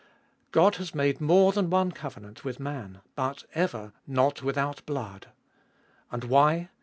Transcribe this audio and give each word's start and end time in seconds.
God 0.51 0.77
has 0.77 0.95
made 0.95 1.21
more 1.21 1.51
than 1.51 1.69
one 1.69 1.91
covenant 1.91 2.43
with 2.43 2.59
man, 2.59 3.01
but 3.13 3.43
ever, 3.53 3.93
not 4.07 4.41
without 4.41 4.83
blood! 4.87 5.27
And 6.11 6.23
why 6.23 6.69